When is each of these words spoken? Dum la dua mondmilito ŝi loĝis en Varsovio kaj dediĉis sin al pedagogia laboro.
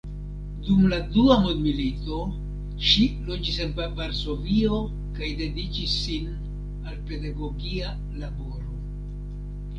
Dum 0.67 0.85
la 0.93 0.97
dua 1.17 1.35
mondmilito 1.41 2.21
ŝi 2.93 3.05
loĝis 3.27 3.59
en 3.67 3.75
Varsovio 4.01 4.81
kaj 5.19 5.31
dediĉis 5.43 5.95
sin 6.07 6.33
al 6.95 6.99
pedagogia 7.13 7.95
laboro. 8.25 8.83